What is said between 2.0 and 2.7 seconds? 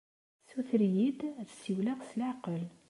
s leɛqel.